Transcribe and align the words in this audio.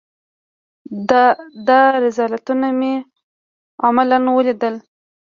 دا 1.67 1.81
رذالتونه 2.03 2.67
مې 2.79 2.93
عملاً 3.87 4.17
وليدل. 4.35 4.75